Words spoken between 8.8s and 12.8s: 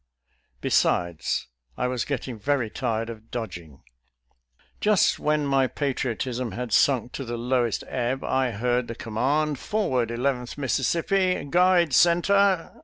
the command," Forward, Eleventh Mississippi! Guide center!